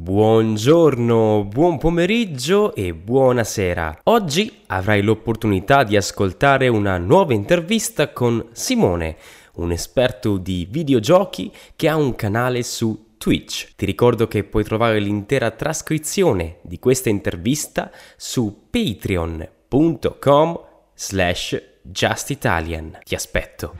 [0.00, 3.98] Buongiorno, buon pomeriggio e buonasera.
[4.04, 9.18] Oggi avrai l'opportunità di ascoltare una nuova intervista con Simone,
[9.56, 13.74] un esperto di videogiochi che ha un canale su Twitch.
[13.76, 20.60] Ti ricordo che puoi trovare l'intera trascrizione di questa intervista su patreon.com
[20.94, 23.00] slash justitalian.
[23.04, 23.74] Ti aspetto.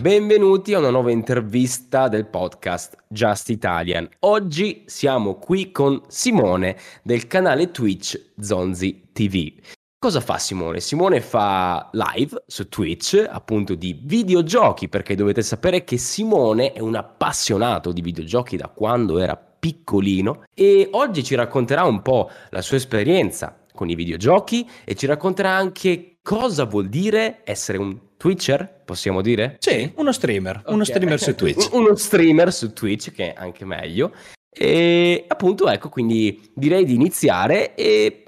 [0.00, 4.08] Benvenuti a una nuova intervista del podcast Just Italian.
[4.20, 9.52] Oggi siamo qui con Simone del canale Twitch Zonzi TV.
[9.98, 10.80] Cosa fa Simone?
[10.80, 16.94] Simone fa live su Twitch, appunto di videogiochi, perché dovete sapere che Simone è un
[16.94, 22.78] appassionato di videogiochi da quando era piccolino e oggi ci racconterà un po' la sua
[22.78, 29.22] esperienza con i videogiochi e ci racconterà anche cosa vuol dire essere un Twitcher, possiamo
[29.22, 29.56] dire?
[29.60, 30.74] Sì, uno streamer, okay.
[30.74, 31.68] uno streamer su Twitch.
[31.72, 34.12] uno streamer su Twitch, che è anche meglio.
[34.52, 38.24] E appunto, ecco, quindi direi di iniziare e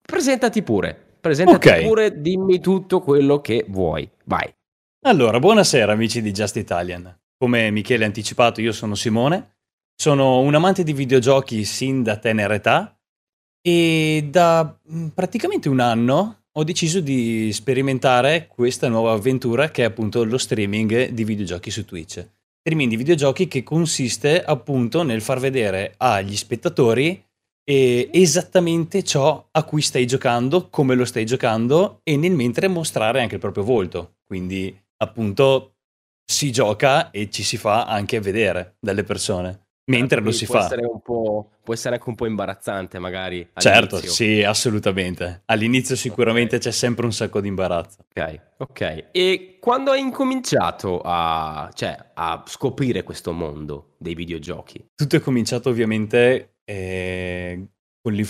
[0.00, 1.16] presentati pure.
[1.20, 1.86] Presentati okay.
[1.86, 4.08] pure, dimmi tutto quello che vuoi.
[4.24, 4.50] Vai.
[5.06, 7.14] Allora, buonasera amici di Just Italian.
[7.36, 9.56] Come Michele ha anticipato, io sono Simone.
[9.94, 12.98] Sono un amante di videogiochi sin da tenera età
[13.60, 19.86] e da mm, praticamente un anno ho deciso di sperimentare questa nuova avventura che è
[19.86, 22.24] appunto lo streaming di videogiochi su Twitch.
[22.60, 27.22] Streaming di videogiochi che consiste appunto nel far vedere agli spettatori
[27.64, 33.20] eh, esattamente ciò a cui stai giocando, come lo stai giocando e nel mentre mostrare
[33.20, 34.18] anche il proprio volto.
[34.24, 35.74] Quindi appunto
[36.24, 40.64] si gioca e ci si fa anche vedere dalle persone mentre lo si può fa.
[40.64, 43.48] Essere può essere anche un po' imbarazzante magari.
[43.54, 45.42] Certo, sì, assolutamente.
[45.46, 46.68] All'inizio sicuramente okay.
[46.68, 48.06] c'è sempre un sacco di imbarazzo.
[48.14, 49.08] Ok, ok.
[49.12, 54.90] E quando hai incominciato a, cioè, a scoprire questo mondo dei videogiochi?
[54.94, 57.66] Tutto è cominciato ovviamente eh,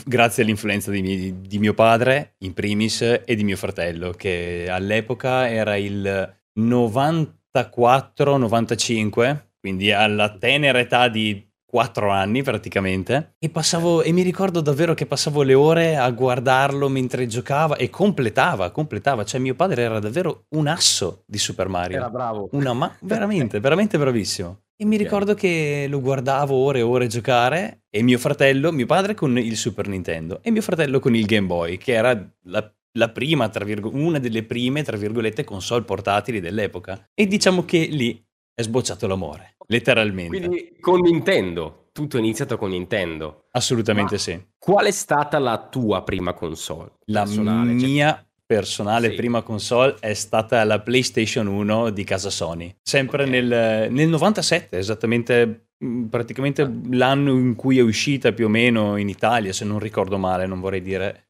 [0.05, 5.77] grazie all'influenza di, di mio padre, in primis, e di mio fratello, che all'epoca era
[5.77, 14.61] il 94-95 quindi alla tenera età di 4 anni praticamente e passavo e mi ricordo
[14.61, 19.81] davvero che passavo le ore a guardarlo mentre giocava e completava, completava, cioè mio padre
[19.81, 21.97] era davvero un asso di Super Mario.
[21.97, 22.51] Era bravo.
[22.53, 24.65] Una ma- veramente, veramente bravissimo.
[24.77, 25.51] E mi ricordo okay.
[25.51, 29.89] che lo guardavo ore e ore giocare e mio fratello, mio padre con il Super
[29.89, 34.19] Nintendo e mio fratello con il Game Boy, che era la, la prima, virgo- una
[34.19, 37.09] delle prime, tra virgolette, console portatili dell'epoca.
[37.15, 38.23] E diciamo che lì
[38.57, 39.54] è sbocciato l'amore.
[39.67, 40.39] Letteralmente.
[40.39, 43.47] Quindi con Nintendo, tutto è iniziato con Nintendo.
[43.53, 44.47] Assolutamente Ma sì.
[44.59, 46.93] Qual è stata la tua prima console?
[47.07, 48.25] La cioè mia cioè...
[48.45, 49.15] personale sì.
[49.17, 52.75] prima console è stata la PlayStation 1 di casa Sony.
[52.83, 53.41] Sempre okay.
[53.41, 56.71] nel, nel 97, esattamente mm, praticamente ah.
[56.91, 60.61] l'anno in cui è uscita più o meno in Italia, se non ricordo male, non
[60.61, 61.29] vorrei dire,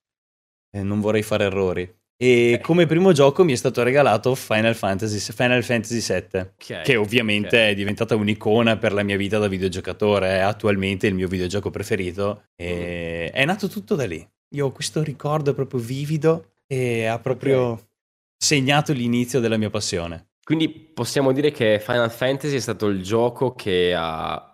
[0.75, 2.03] eh, non vorrei fare errori.
[2.17, 6.97] E come primo gioco mi è stato regalato Final Fantasy, Final Fantasy VII, okay, che
[6.97, 7.73] ovviamente okay.
[7.73, 12.45] è diventata un'icona per la mia vita da videogiocatore, è attualmente il mio videogioco preferito
[12.55, 13.37] e mm.
[13.37, 14.27] è nato tutto da lì.
[14.51, 17.85] Io ho questo ricordo proprio vivido e ha proprio okay.
[18.37, 20.29] segnato l'inizio della mia passione.
[20.45, 23.55] Quindi possiamo dire che Final Fantasy è stato il gioco
[23.97, 24.53] ha,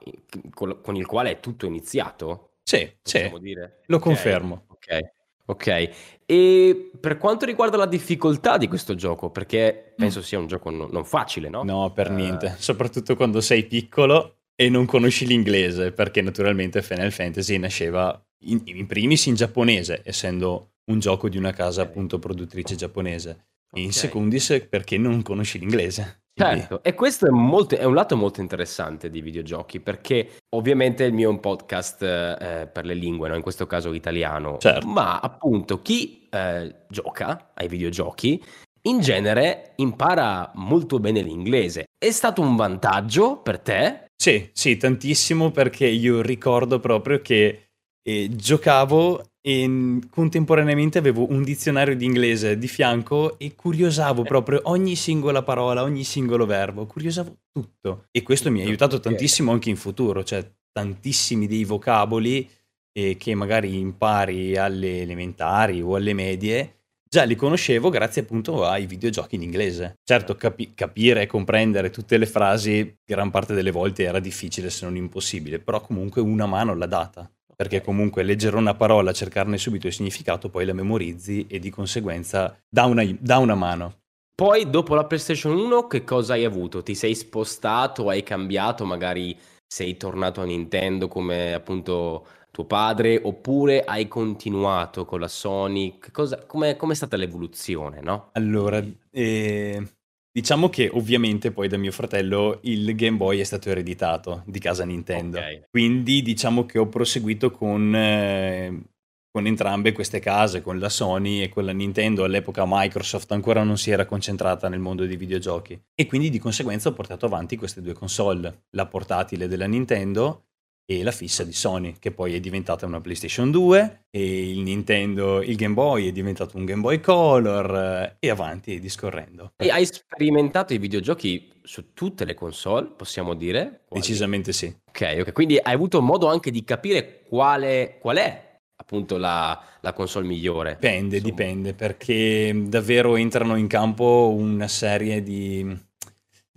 [0.55, 2.53] con il quale è tutto iniziato?
[2.63, 3.83] Sì, sì, dire?
[3.87, 4.67] lo confermo.
[4.69, 5.19] Ok.
[5.51, 5.91] Ok,
[6.27, 10.89] e per quanto riguarda la difficoltà di questo gioco, perché penso sia un gioco no-
[10.89, 11.65] non facile, no?
[11.65, 12.15] No, per uh...
[12.15, 18.61] niente, soprattutto quando sei piccolo e non conosci l'inglese, perché naturalmente Final Fantasy nasceva in,
[18.67, 23.47] in primis in giapponese, essendo un gioco di una casa appunto produttrice giapponese,
[23.77, 26.23] in secundis perché non conosci l'inglese.
[26.41, 31.13] Certo, e questo è, molto, è, un lato molto interessante di videogiochi perché ovviamente il
[31.13, 33.35] mio è un podcast eh, per le lingue, no?
[33.35, 34.87] in questo caso italiano, certo.
[34.87, 38.43] ma appunto chi eh, gioca ai videogiochi
[38.83, 41.85] in genere impara molto bene l'inglese.
[41.99, 44.07] È stato un vantaggio per te?
[44.17, 47.71] Sì, sì, tantissimo perché io ricordo proprio che
[48.03, 54.97] eh, giocavo e contemporaneamente avevo un dizionario di inglese di fianco e curiosavo proprio ogni
[54.97, 58.07] singola parola, ogni singolo verbo, curiosavo tutto.
[58.11, 62.49] E questo mi ha aiutato tantissimo anche in futuro, cioè tantissimi dei vocaboli
[62.93, 66.75] eh, che magari impari alle elementari o alle medie,
[67.09, 69.99] già li conoscevo grazie appunto ai videogiochi in inglese.
[70.05, 74.85] Certo, capi- capire e comprendere tutte le frasi gran parte delle volte era difficile se
[74.85, 79.87] non impossibile, però comunque una mano l'ha data perché comunque leggere una parola, cercarne subito
[79.87, 83.97] il significato, poi la memorizzi e di conseguenza dà una, dà una mano.
[84.35, 86.83] poi dopo la PlayStation 1 che cosa hai avuto?
[86.83, 89.37] Ti sei spostato, hai cambiato, magari
[89.67, 95.99] sei tornato a Nintendo come appunto tuo padre, oppure hai continuato con la Sony?
[96.47, 98.31] Come è stata l'evoluzione, no?
[98.33, 99.87] Allora, eh,
[100.33, 104.85] diciamo che ovviamente poi da mio fratello il Game Boy è stato ereditato di casa
[104.85, 105.39] Nintendo.
[105.39, 105.63] Okay.
[105.71, 108.83] Quindi diciamo che ho proseguito con, eh,
[109.31, 112.25] con entrambe queste case, con la Sony e con la Nintendo.
[112.25, 115.81] All'epoca Microsoft ancora non si era concentrata nel mondo dei videogiochi.
[115.95, 120.45] E quindi di conseguenza ho portato avanti queste due console, la portatile della Nintendo
[120.91, 125.41] e la fissa di Sony, che poi è diventata una PlayStation 2 e il Nintendo,
[125.41, 129.53] il Game Boy è diventato un Game Boy Color eh, e avanti discorrendo.
[129.57, 133.83] E hai sperimentato i videogiochi su tutte le console, possiamo dire?
[133.87, 134.09] Quasi.
[134.09, 134.67] Decisamente sì.
[134.89, 139.93] Ok, ok, quindi hai avuto modo anche di capire quale, qual è appunto la, la
[139.93, 140.73] console migliore.
[140.73, 141.35] Dipende, insomma.
[141.37, 145.89] dipende, perché davvero entrano in campo una serie di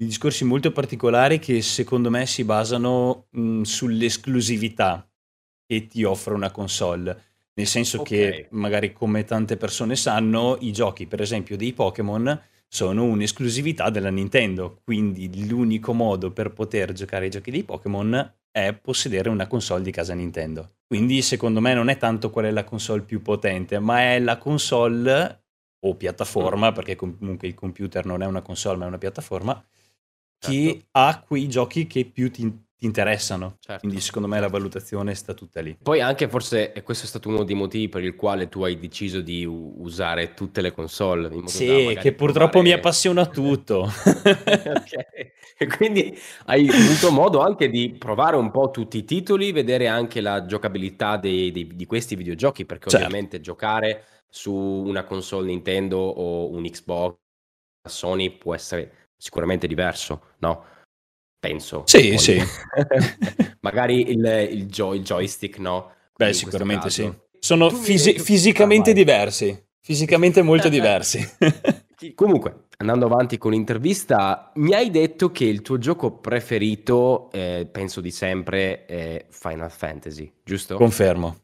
[0.04, 5.08] di discorsi molto particolari che secondo me si basano mh, sull'esclusività
[5.66, 7.32] che ti offre una console.
[7.56, 8.18] Nel senso okay.
[8.18, 14.10] che magari come tante persone sanno, i giochi per esempio dei Pokémon sono un'esclusività della
[14.10, 19.84] Nintendo, quindi l'unico modo per poter giocare ai giochi dei Pokémon è possedere una console
[19.84, 20.78] di casa Nintendo.
[20.88, 24.38] Quindi secondo me non è tanto qual è la console più potente, ma è la
[24.38, 25.44] console
[25.86, 26.74] o piattaforma, mm.
[26.74, 29.64] perché comunque il computer non è una console ma è una piattaforma,
[30.50, 30.86] chi certo.
[30.92, 32.42] ha quei giochi che più ti,
[32.78, 33.58] ti interessano.
[33.60, 33.82] Certo.
[33.82, 35.78] Quindi secondo me la valutazione sta tutta lì.
[35.82, 39.22] Poi anche forse questo è stato uno dei motivi per il quale tu hai deciso
[39.22, 41.32] di usare tutte le console.
[41.46, 42.62] sì, che purtroppo provare...
[42.62, 43.82] mi appassiona tutto.
[43.88, 45.32] ok.
[45.56, 50.20] E quindi hai avuto modo anche di provare un po' tutti i titoli, vedere anche
[50.20, 53.06] la giocabilità dei, dei, di questi videogiochi, perché certo.
[53.06, 57.18] ovviamente giocare su una console Nintendo o un Xbox
[57.88, 60.66] Sony può essere sicuramente diverso, no?
[61.40, 61.84] Penso.
[61.86, 62.18] Sì, poi.
[62.18, 62.42] sì.
[63.62, 65.94] Magari il, il, joy, il, joystick, no?
[66.14, 67.10] Beh, sicuramente sì.
[67.40, 71.26] Sono fisi- fisicamente ah, diversi, fisicamente molto diversi.
[72.16, 78.02] Comunque, andando avanti con l'intervista, mi hai detto che il tuo gioco preferito, eh, penso
[78.02, 80.76] di sempre, è Final Fantasy, giusto?
[80.76, 81.38] Confermo.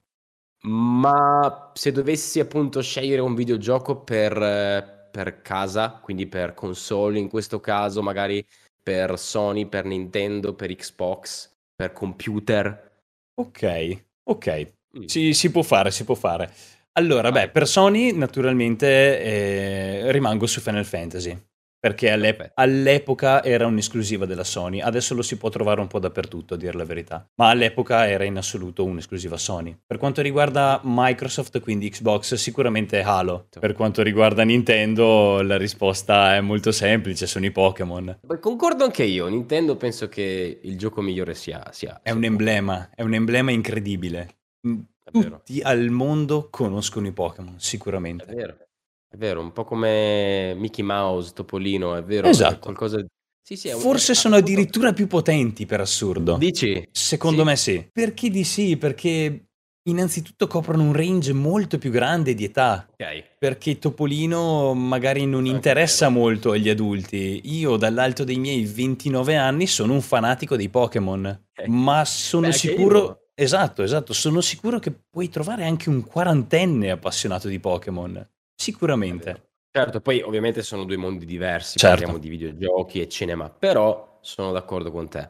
[0.64, 7.30] Ma se dovessi appunto scegliere un videogioco per eh, per casa, quindi per console in
[7.30, 8.46] questo caso, magari
[8.82, 12.92] per Sony, per Nintendo, per Xbox, per computer.
[13.36, 15.04] Ok, ok, mm.
[15.06, 16.52] si, si, può fare, si può fare.
[16.94, 21.49] Allora, beh, per Sony naturalmente eh, rimango su Final Fantasy
[21.80, 26.56] perché all'ep- all'epoca era un'esclusiva della Sony, adesso lo si può trovare un po' dappertutto
[26.56, 29.78] a dire la verità, ma all'epoca era in assoluto un'esclusiva Sony.
[29.86, 33.48] Per quanto riguarda Microsoft, quindi Xbox, sicuramente Halo.
[33.60, 38.20] Per quanto riguarda Nintendo, la risposta è molto semplice, sono i Pokémon.
[38.40, 41.70] Concordo anche io, Nintendo penso che il gioco migliore sia...
[41.72, 44.38] sia è un emblema, è un emblema incredibile.
[45.12, 48.26] Tutti al mondo conoscono i Pokémon, sicuramente.
[48.26, 48.58] È vero.
[49.12, 52.60] È vero, un po' come Mickey Mouse, Topolino, è vero, Esatto.
[52.60, 53.04] qualcosa
[53.42, 56.38] Sì, sì, è un Forse sono addirittura più potenti per assurdo.
[56.38, 56.88] Dici?
[56.92, 57.48] Secondo Sì?
[57.48, 57.90] me sì.
[57.92, 58.78] Perché di sì?
[58.78, 59.46] Perché
[59.90, 62.88] innanzitutto coprono un range molto più grande di età.
[62.92, 63.38] Ok.
[63.40, 66.20] Perché Topolino magari non Anche interessa vero.
[66.20, 67.42] molto agli adulti.
[67.46, 71.26] Io dall'alto dei miei 29 anni sono un fanatico dei Pokémon,
[71.58, 71.68] Ok.
[71.68, 73.24] ma Beh, sono anche sicuro...
[73.34, 78.30] Esatto, esatto, sono sicuro che puoi trovare anche un quarantenne appassionato di Pokémon.
[78.60, 79.52] Sicuramente.
[79.72, 81.96] Certo, poi ovviamente sono due mondi diversi, Certo.
[81.96, 85.30] parliamo di videogiochi e cinema, però sono d'accordo con te.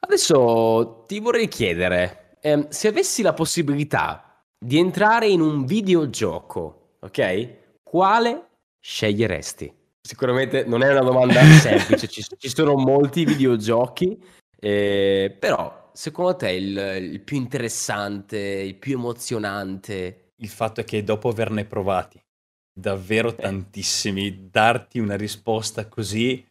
[0.00, 7.48] Adesso ti vorrei chiedere, ehm, se avessi la possibilità di entrare in un videogioco, ok?
[7.82, 8.48] Quale
[8.80, 9.72] sceglieresti?
[10.00, 14.20] Sicuramente non è una domanda semplice, ci, ci sono molti videogiochi,
[14.58, 20.30] eh, però secondo te il, il più interessante, il più emozionante?
[20.36, 22.20] Il fatto è che dopo averne provati
[22.78, 26.44] davvero tantissimi, darti una risposta così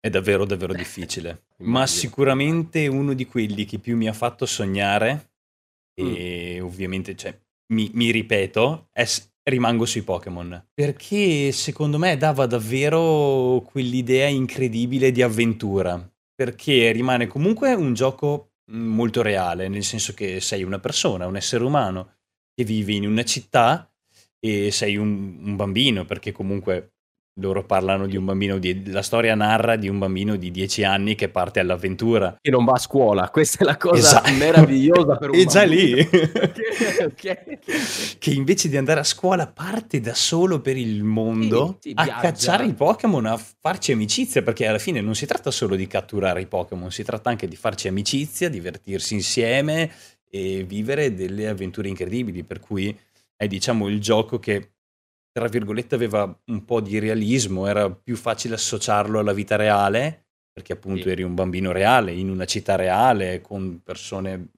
[0.00, 1.46] è davvero davvero difficile.
[1.66, 5.32] Ma sicuramente uno di quelli che più mi ha fatto sognare,
[5.94, 7.36] e ovviamente cioè,
[7.72, 9.04] mi, mi ripeto, è,
[9.44, 10.68] rimango sui Pokémon.
[10.72, 16.10] Perché secondo me dava davvero quell'idea incredibile di avventura.
[16.34, 21.64] Perché rimane comunque un gioco molto reale, nel senso che sei una persona, un essere
[21.64, 22.16] umano
[22.54, 23.90] che vive in una città
[24.38, 26.96] e sei un, un bambino, perché comunque
[27.38, 31.14] loro parlano di un bambino di, la storia narra di un bambino di 10 anni
[31.14, 34.32] che parte all'avventura e non va a scuola questa è la cosa esatto.
[34.32, 37.58] meravigliosa per un è già lì okay, okay.
[38.18, 42.64] che invece di andare a scuola parte da solo per il mondo sì, a cacciare
[42.64, 46.46] i Pokémon a farci amicizia perché alla fine non si tratta solo di catturare i
[46.46, 49.90] Pokémon si tratta anche di farci amicizia divertirsi insieme
[50.30, 52.96] e vivere delle avventure incredibili per cui
[53.36, 54.76] è diciamo il gioco che
[55.36, 60.72] tra virgolette, aveva un po' di realismo, era più facile associarlo alla vita reale, perché
[60.72, 61.10] appunto sì.
[61.10, 64.52] eri un bambino reale, in una città reale, con persone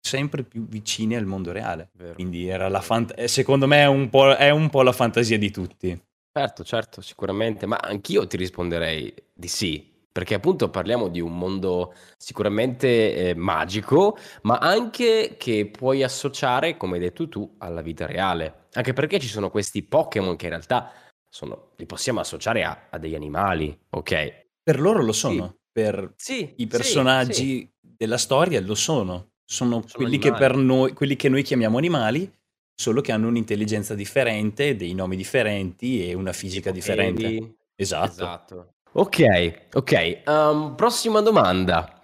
[0.00, 1.90] sempre più vicine al mondo reale.
[1.94, 2.14] Vero.
[2.14, 4.08] Quindi era la fant- eh, secondo me è un,
[4.38, 6.00] è un, po', la fantasia di tutti.
[6.32, 9.89] Certo, certo, sicuramente, ma anch'io ti risponderei di sì,
[10.20, 16.96] perché appunto parliamo di un mondo sicuramente eh, magico, ma anche che puoi associare, come
[16.96, 18.66] hai detto tu, alla vita reale.
[18.74, 20.92] Anche perché ci sono questi Pokémon che in realtà
[21.26, 24.48] sono, li possiamo associare a, a degli animali, ok?
[24.62, 25.58] Per loro lo sono, sì.
[25.72, 29.30] per sì, i personaggi sì, della storia lo sono.
[29.42, 32.30] Sono, sono quelli, che per noi, quelli che noi chiamiamo animali,
[32.74, 37.54] solo che hanno un'intelligenza differente, dei nomi differenti e una fisica differente.
[37.74, 38.10] Esatto.
[38.10, 38.74] esatto.
[38.92, 40.22] Ok, ok.
[40.26, 42.00] Um, prossima domanda.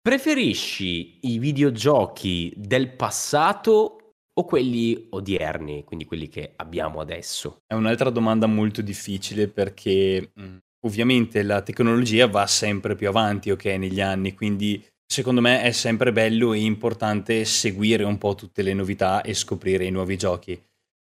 [0.00, 7.58] Preferisci i videogiochi del passato o quelli odierni, quindi quelli che abbiamo adesso?
[7.66, 13.66] È un'altra domanda molto difficile perché mh, ovviamente la tecnologia va sempre più avanti, ok,
[13.66, 18.72] negli anni, quindi secondo me è sempre bello e importante seguire un po' tutte le
[18.72, 20.58] novità e scoprire i nuovi giochi.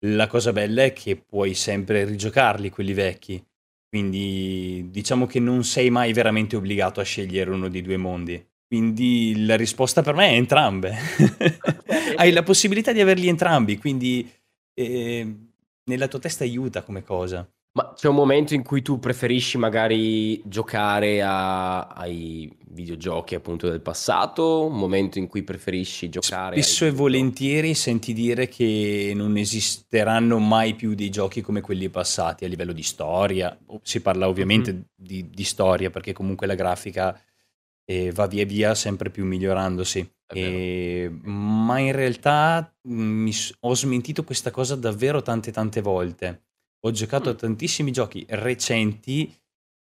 [0.06, 3.44] La cosa bella è che puoi sempre rigiocarli quelli vecchi
[3.88, 8.46] quindi diciamo che non sei mai veramente obbligato a scegliere uno dei due mondi.
[8.66, 10.94] Quindi la risposta per me è entrambe.
[12.16, 14.30] Hai la possibilità di averli entrambi, quindi
[14.74, 15.36] eh,
[15.84, 17.50] nella tua testa aiuta come cosa.
[17.72, 23.80] Ma c'è un momento in cui tu preferisci magari giocare a- ai videogiochi appunto del
[23.80, 29.36] passato, un momento in cui preferisci giocare ai Spesso e volentieri senti dire che non
[29.36, 33.56] esisteranno mai più dei giochi come quelli passati a livello di storia.
[33.82, 34.82] Si parla ovviamente Mhm.
[34.96, 37.20] di, di storia perché comunque la grafica
[37.90, 40.12] eh, va via via sempre più migliorandosi.
[40.30, 46.42] E- ma in realtà mm, mi ho smentito questa cosa davvero tante tante volte.
[46.80, 49.34] Ho giocato a tantissimi giochi recenti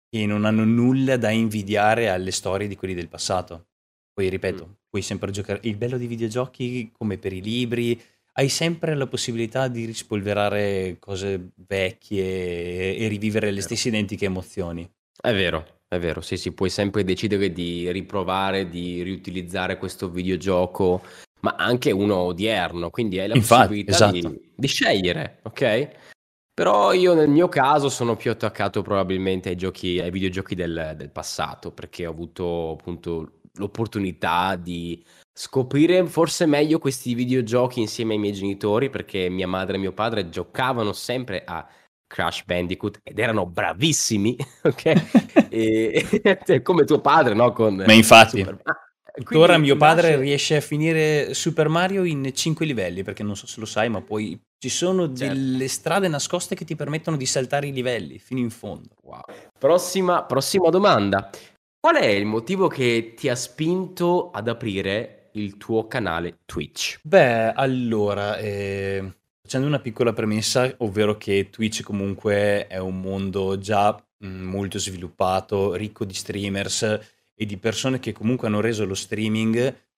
[0.10, 3.68] che non hanno nulla da invidiare alle storie di quelli del passato.
[4.14, 4.76] Poi ripeto, Mh.
[4.90, 8.02] puoi sempre giocare il bello dei videogiochi, come per i libri,
[8.38, 14.90] hai sempre la possibilità di rispolverare cose vecchie e rivivere le stesse identiche emozioni.
[15.22, 16.22] È vero, è vero.
[16.22, 21.02] Sì, sì, puoi sempre decidere di riprovare, di riutilizzare questo videogioco,
[21.42, 24.42] ma anche uno odierno, quindi hai la Infatti, possibilità di esatto.
[24.56, 26.14] di scegliere, ok?
[26.56, 31.12] Però io nel mio caso sono più attaccato probabilmente ai giochi, ai videogiochi del, del
[31.12, 38.32] passato, perché ho avuto appunto l'opportunità di scoprire forse meglio questi videogiochi insieme ai miei
[38.32, 41.68] genitori, perché mia madre e mio padre giocavano sempre a
[42.08, 45.48] Crash Bandicoot ed erano bravissimi, ok?
[45.50, 47.52] e, come tuo padre, no?
[47.52, 48.40] Con Ma infatti.
[48.40, 48.62] Super...
[49.18, 50.22] Ah, Ora mio padre nasce...
[50.22, 54.02] riesce a finire Super Mario in 5 livelli, perché non so se lo sai, ma
[54.02, 55.34] poi ci sono certo.
[55.34, 58.90] delle strade nascoste che ti permettono di saltare i livelli fino in fondo.
[59.04, 59.22] Wow.
[59.58, 61.30] Prossima, prossima domanda.
[61.80, 67.00] Qual è il motivo che ti ha spinto ad aprire il tuo canale Twitch?
[67.04, 73.96] Beh, allora, eh, facendo una piccola premessa, ovvero che Twitch comunque è un mondo già
[74.26, 79.56] mm, molto sviluppato, ricco di streamers e di persone che comunque hanno reso lo streaming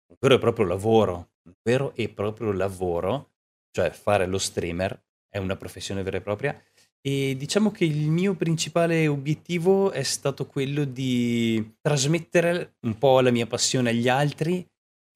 [0.09, 3.31] un vero e proprio lavoro, un vero e proprio lavoro
[3.71, 6.61] cioè fare lo streamer è una professione vera e propria
[6.99, 13.31] e diciamo che il mio principale obiettivo è stato quello di trasmettere un po' la
[13.31, 14.65] mia passione agli altri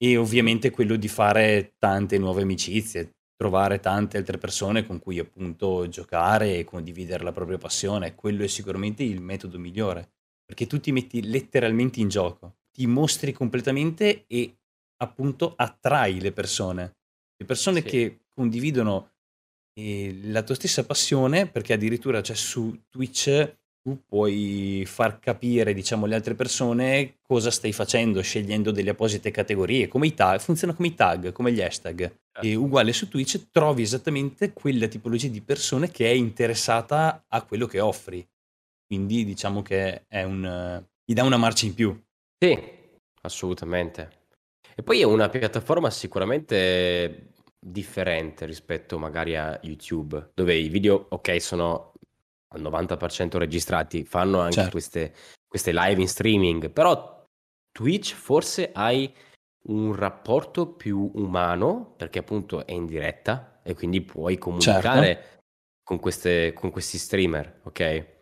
[0.02, 5.88] e ovviamente quello di fare tante nuove amicizie, trovare tante altre persone con cui appunto
[5.88, 8.14] giocare e condividere la propria passione.
[8.14, 10.12] Quello è sicuramente il metodo migliore,
[10.44, 14.56] perché tu ti metti letteralmente in gioco, ti mostri completamente e
[14.98, 16.96] appunto attrai le persone.
[17.36, 17.86] Le persone sì.
[17.88, 19.12] che condividono
[19.74, 26.04] eh, la tua stessa passione, perché addirittura cioè, su Twitch tu puoi far capire, diciamo,
[26.04, 30.88] alle altre persone cosa stai facendo, scegliendo delle apposite categorie, come i tag, funziona come
[30.88, 32.00] i tag, come gli hashtag.
[32.00, 32.60] E certo.
[32.60, 37.80] uguale su Twitch trovi esattamente quella tipologia di persone che è interessata a quello che
[37.80, 38.24] offri.
[38.92, 41.98] Quindi diciamo che è un, gli dà una marcia in più.
[42.38, 42.58] Sì,
[43.22, 44.26] assolutamente.
[44.76, 51.40] E poi è una piattaforma sicuramente differente rispetto magari a YouTube, dove i video, ok,
[51.40, 51.94] sono
[52.48, 54.72] al 90% registrati, fanno anche Certo.
[54.72, 55.14] queste,
[55.48, 57.24] queste live in streaming, però
[57.70, 59.10] Twitch forse hai
[59.68, 64.50] un rapporto più umano perché appunto è in diretta e quindi puoi Certo.
[64.50, 65.40] comunicare
[65.82, 68.20] con, queste, con questi streamer, ok?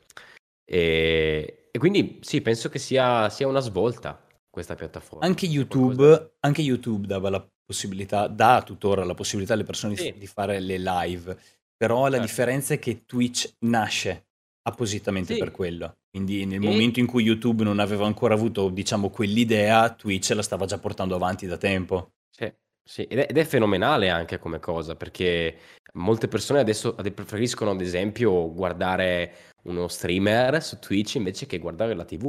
[0.73, 5.25] E, e quindi sì, penso che sia, sia una svolta questa piattaforma.
[5.27, 10.15] Anche YouTube, anche YouTube dava la possibilità, dà tuttora la possibilità alle persone di- Sì.
[10.17, 11.37] di fare le live,
[11.77, 12.27] però la Certo.
[12.27, 14.27] differenza è che Twitch nasce
[14.63, 15.39] appositamente Sì.
[15.41, 15.97] per quello.
[16.09, 20.43] Quindi nel E- momento in cui YouTube non aveva ancora avuto, diciamo, quell'idea, Twitch la
[20.43, 22.13] stava già portando avanti da tempo.
[22.31, 22.53] Sì,
[22.91, 25.57] sì, ed è, ed è fenomenale anche come cosa, perché
[25.93, 29.33] molte persone adesso ade- preferiscono, ad esempio, guardare
[29.63, 32.29] uno streamer su Twitch invece che guardare la TV.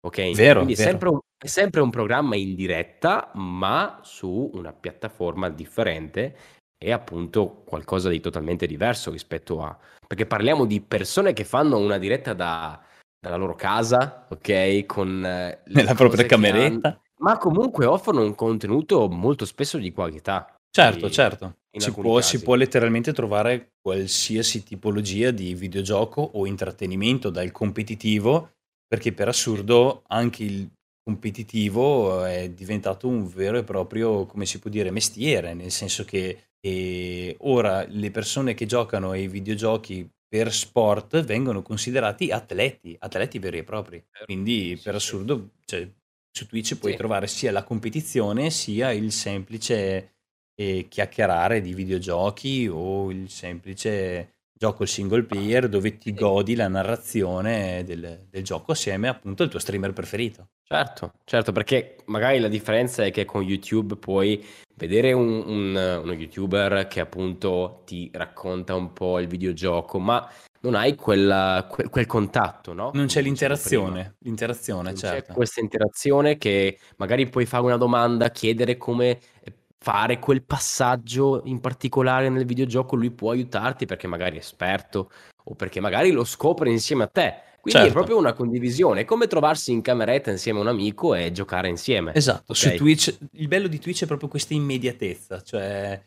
[0.00, 0.30] Ok?
[0.34, 0.88] Vero, Quindi è vero.
[0.90, 6.36] sempre, un, è sempre un programma in diretta, ma su una piattaforma differente
[6.82, 9.76] e appunto qualcosa di totalmente diverso rispetto a...
[10.06, 12.82] Perché parliamo di persone che fanno una diretta da-
[13.20, 14.86] dalla loro casa, ok?
[14.86, 17.02] Con eh, Nella propria che hanno- cameretta.
[17.18, 20.54] Ma comunque offrono un contenuto molto spesso di qualità.
[20.70, 21.56] Certo, Quindi, certo.
[21.78, 28.50] Si può, si può letteralmente trovare qualsiasi tipologia di videogioco o intrattenimento dal competitivo,
[28.86, 30.68] perché per assurdo anche il
[31.02, 36.48] competitivo è diventato un vero e proprio, come si può dire, mestiere, nel senso che
[36.60, 43.58] eh, ora le persone che giocano ai videogiochi per sport vengono considerati atleti, atleti veri
[43.58, 44.04] e propri.
[44.24, 45.88] Quindi per assurdo, cioè,
[46.30, 46.98] su Twitch puoi Sì.
[46.98, 50.12] trovare sia la competizione sia il semplice
[50.54, 56.14] eh, chiacchierare di videogiochi o il semplice gioco single player dove ti Sì.
[56.14, 60.48] godi la narrazione del, del gioco assieme appunto al tuo streamer preferito.
[60.64, 64.44] Certo, certo, perché magari la differenza è che con YouTube puoi
[64.74, 70.28] vedere un, un- uno YouTuber che appunto ti racconta un po' il videogioco, ma
[70.60, 72.90] non hai quella- quel, quel contatto, no?
[72.94, 75.32] Non c'è l'interazione, l'interazione, Non c'è certo.
[75.34, 81.60] questa interazione che magari puoi fare una domanda, chiedere come eh, fare quel passaggio in
[81.60, 85.10] particolare nel videogioco, lui può aiutarti perché magari è esperto
[85.44, 87.34] o perché magari lo scopre insieme a te.
[87.60, 87.98] Quindi è Certo.
[87.98, 92.14] proprio una condivisione, è come trovarsi in cameretta insieme a un amico e giocare insieme.
[92.14, 92.74] Esatto, su Ok?
[92.76, 96.00] Twitch il bello di Twitch è proprio questa immediatezza, cioè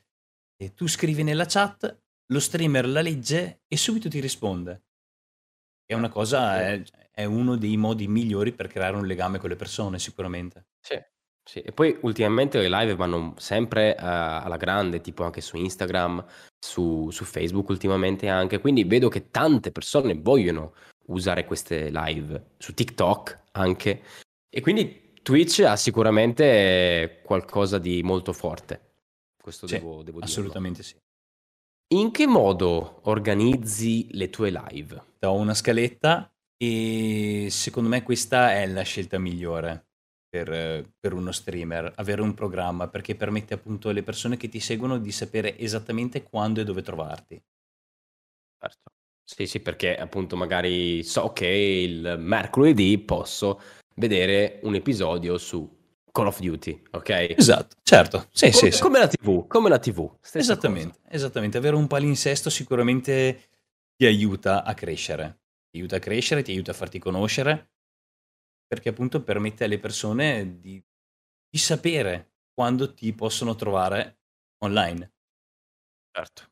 [0.58, 1.98] eh, tu scrivi nella chat,
[2.32, 4.84] lo streamer la legge e subito ti risponde.
[5.86, 9.58] È una cosa, è, è uno dei modi migliori per creare un legame con le
[9.58, 10.68] persone, sicuramente.
[10.80, 10.98] Sì,
[11.44, 11.60] sì.
[11.60, 16.26] E poi ultimamente le live vanno sempre eh, alla grande, tipo anche su Instagram,
[16.58, 20.74] su, su Facebook ultimamente anche, quindi vedo che tante persone vogliono
[21.08, 24.04] usare queste live, su TikTok anche,
[24.50, 28.94] e quindi Twitch ha sicuramente qualcosa di molto forte,
[29.42, 30.24] questo Sì, devo, devo dirlo.
[30.24, 30.96] Assolutamente sì.
[31.94, 35.02] In che modo organizzi le tue live?
[35.22, 39.88] Ho una scaletta e secondo me questa è la scelta migliore
[40.30, 44.98] per, per uno streamer, avere un programma perché permette appunto alle persone che ti seguono
[45.00, 47.42] di sapere esattamente quando e dove trovarti.
[48.58, 48.92] Certo.
[49.24, 53.60] Sì, sì, perché appunto magari so che il mercoledì posso
[53.96, 55.68] vedere un episodio su
[56.12, 57.36] Call of Duty, ok?
[57.38, 58.82] Esatto, certo, sì, come, sì, sì.
[58.82, 60.18] come la TV, come la TV.
[60.34, 61.58] Esattamente, esattamente.
[61.58, 63.50] Avere un palinsesto sicuramente
[63.96, 65.40] ti aiuta a crescere.
[65.70, 67.72] Ti aiuta a crescere, ti aiuta a farti conoscere,
[68.68, 70.84] perché appunto permette alle persone di,
[71.50, 74.20] di sapere quando ti possono trovare
[74.64, 75.12] online.
[76.12, 76.26] cosa.
[76.26, 76.50] Certo.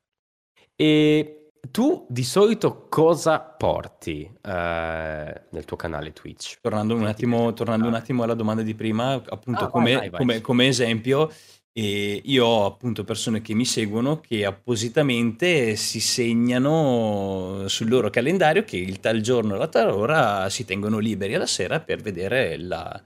[0.76, 1.38] E
[1.72, 6.60] tu di solito cosa porti eh, nel tuo canale Twitch?
[6.62, 10.10] Tornando un, attimo, tornando un attimo alla domanda di prima, appunto Ah, vai, come, vai,
[10.10, 10.19] vai.
[10.19, 11.30] come- come esempio,
[11.72, 18.63] eh, io ho appunto persone che mi seguono che appositamente si segnano sul loro calendario
[18.63, 23.02] che il tal giorno, la tal ora si tengono liberi alla sera per vedere la,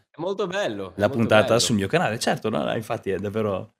[0.47, 0.93] bello.
[0.95, 2.17] la puntata bello, sul mio canale.
[2.19, 2.63] Certo, no?
[2.63, 3.75] No, infatti è davvero,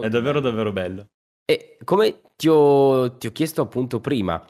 [0.00, 0.40] è davvero, bello.
[0.40, 1.08] davvero bello.
[1.46, 4.42] E come ti ho, ti ho chiesto appunto prima,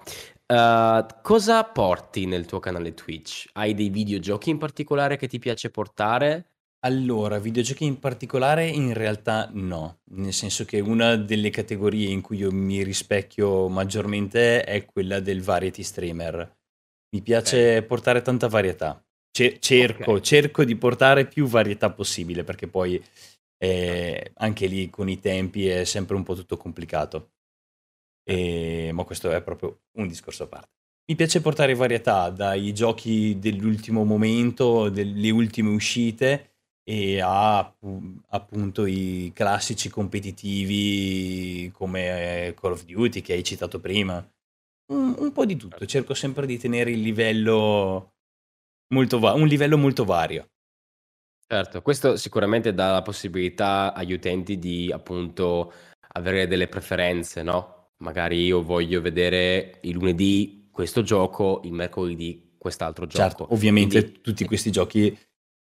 [0.46, 3.48] eh, cosa porti nel tuo canale Twitch?
[3.52, 6.50] Hai dei videogiochi in particolare che ti piace portare?
[6.84, 12.36] Allora, videogiochi in particolare in realtà no, nel senso che una delle categorie in cui
[12.38, 16.56] io mi rispecchio maggiormente è quella del variety streamer.
[17.14, 19.02] Mi piace portare tanta varietà.
[19.30, 20.20] Ce- cerco, Ok.
[20.20, 23.02] cerco di portare più varietà possibile perché poi
[23.58, 27.32] eh, anche lì con i tempi è sempre un po' tutto complicato.
[28.24, 30.68] E- ma questo è proprio un discorso a parte.
[31.06, 38.86] Mi piace portare varietà dai giochi dell'ultimo momento, delle ultime uscite e a appu- appunto
[38.86, 44.16] i classici competitivi come eh, Call of Duty che hai citato prima.
[44.92, 48.14] un, un po' di tutto, cerco sempre di tenere il livello
[48.94, 50.50] molto va- un livello molto vario.
[51.46, 55.72] Certo, questo sicuramente dà la possibilità agli utenti di appunto
[56.14, 57.90] avere delle preferenze, no?
[57.98, 63.22] Magari io voglio vedere il lunedì questo gioco, il mercoledì quest'altro gioco.
[63.22, 64.20] Certo, ovviamente Quindi...
[64.20, 65.16] tutti questi giochi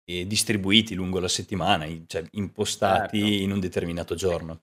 [0.04, 3.42] eh, distribuiti lungo la settimana, cioè impostati certo.
[3.42, 4.62] in un determinato giorno.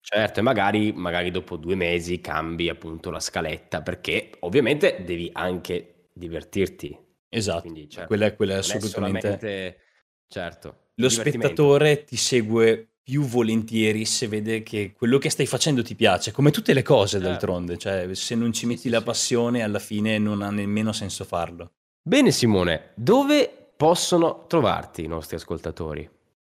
[0.00, 6.08] Certo, e magari, magari dopo due mesi cambi appunto la scaletta, perché ovviamente devi anche
[6.12, 6.98] divertirti.
[7.28, 9.80] Esatto, Quindi, certo, quella, quella è assolutamente...
[10.28, 10.90] Certo.
[10.96, 16.30] Lo spettatore ti segue più volentieri se vede che quello che stai facendo ti piace,
[16.30, 17.26] come tutte le cose certo.
[17.26, 21.72] d'altronde, cioè se non ci metti la passione alla fine non ha nemmeno senso farlo.
[22.02, 26.06] Bene Simone, dove possono trovarti i nostri ascoltatori?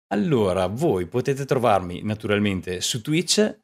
[0.09, 3.57] Allora, voi potete trovarmi naturalmente su Twitch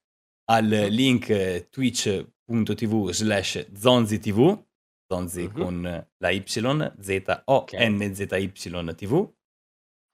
[0.51, 4.63] al link twitch.tv slash zonzitv,
[5.09, 5.53] zonzi uh-huh.
[5.53, 8.53] con la Y, Z-O-N-Z-Y
[8.95, 9.34] TV.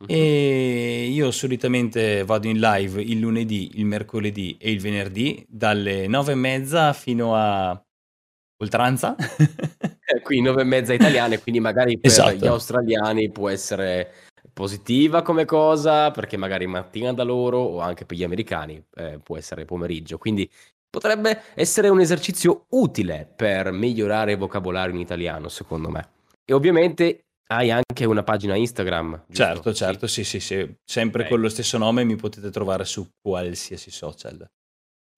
[0.06, 6.32] E io solitamente vado in live il lunedì, il mercoledì e il venerdì dalle nove
[6.32, 7.78] e mezza fino a
[8.56, 9.14] oltranza.
[9.18, 12.34] eh, qui nove e mezza italiane, quindi magari per esatto.
[12.34, 18.16] gli australiani può essere positiva come cosa, perché magari mattina da loro o anche per
[18.16, 20.16] gli americani eh, può essere pomeriggio.
[20.16, 20.48] Quindi
[20.88, 26.08] potrebbe essere un esercizio utile per migliorare il vocabolario in italiano, secondo me.
[26.44, 29.24] E ovviamente hai anche una pagina Instagram.
[29.26, 29.32] Giusto?
[29.32, 30.76] Certo, certo, sì, sì, sì.
[30.84, 31.32] Sempre okay.
[31.32, 34.46] con lo stesso nome mi potete trovare su qualsiasi social.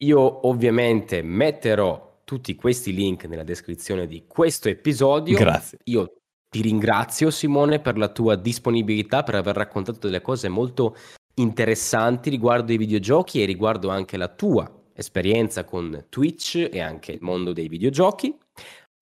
[0.03, 5.37] Io ovviamente metterò tutti questi link nella descrizione di questo episodio.
[5.37, 5.79] Grazie.
[5.85, 6.17] Io
[6.49, 10.97] ti ringrazio Simone per la tua disponibilità, per aver raccontato delle cose molto
[11.35, 17.19] interessanti riguardo i videogiochi e riguardo anche la tua esperienza con Twitch e anche il
[17.21, 18.37] mondo dei videogiochi.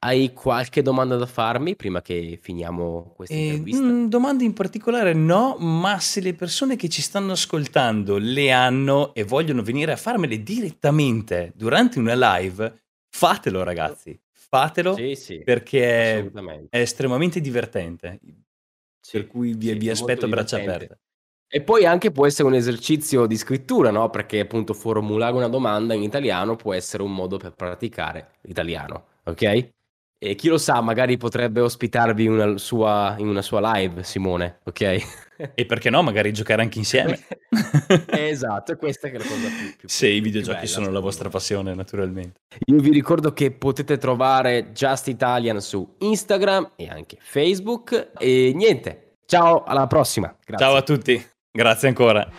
[0.02, 3.82] Hai qualche domanda da farmi prima che finiamo questa eh, intervista?
[3.82, 9.12] Mm, domande in particolare no, ma se le persone che ci stanno ascoltando le hanno
[9.12, 16.22] e vogliono venire a farmele direttamente durante una live, fatelo ragazzi, fatelo sì, sì, perché
[16.22, 16.30] è,
[16.70, 18.20] è, estremamente divertente.
[19.02, 20.98] Sì, per cui vi, vi aspetto a braccia aperte.
[21.46, 24.08] E poi anche può essere un esercizio di scrittura, no?
[24.08, 29.78] Perché appunto formulare una domanda in italiano può essere un modo per praticare l'italiano, ok?
[30.22, 35.52] E chi lo sa, magari potrebbe ospitarvi una sua, in una sua live, Simone, ok?
[35.54, 37.18] E perché no, magari giocare anche insieme.
[38.10, 41.74] esatto, questa è la cosa più, più Se i videogiochi bella, sono la vostra passione,
[41.74, 42.40] naturalmente.
[42.66, 48.10] Io vi ricordo che potete trovare Just Italian su Instagram e anche Facebook.
[48.18, 50.36] E niente, ciao, alla prossima.
[50.44, 50.66] Grazie.
[50.66, 52.30] Ciao a tutti, grazie ancora.